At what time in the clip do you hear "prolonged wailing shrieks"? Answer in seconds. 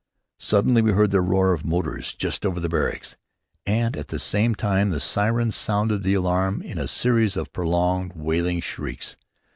7.53-9.15